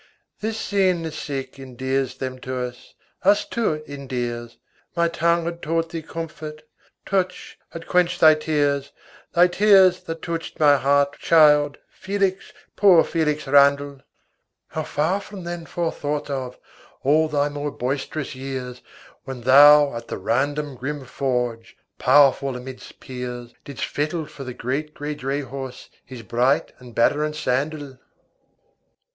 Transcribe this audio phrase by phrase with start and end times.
[0.39, 4.57] This seeing the sick endears them to us, us too it endears.
[4.95, 6.63] My tongue had taught thee comfort,
[7.05, 8.91] touch had quenched thy tears,
[9.33, 14.01] Thy tears that touched my heart, child, Felix, poor Felix Randal;
[14.69, 16.57] How far from then forethought of,
[17.03, 18.81] all thy more boisterous years,
[19.25, 24.95] When thou at the random grim forge, powerful amidst peers, Didst fettle for the great
[24.95, 27.99] grey drayhorse his bright and battering sandal!